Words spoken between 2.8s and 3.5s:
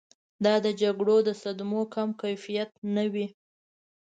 نه وي.